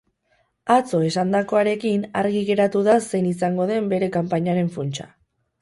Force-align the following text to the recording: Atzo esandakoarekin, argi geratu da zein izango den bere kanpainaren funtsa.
Atzo 0.75 1.01
esandakoarekin, 1.07 2.07
argi 2.23 2.43
geratu 2.49 2.83
da 2.89 2.97
zein 3.05 3.31
izango 3.35 3.71
den 3.73 3.93
bere 3.93 4.11
kanpainaren 4.17 4.77
funtsa. 4.81 5.11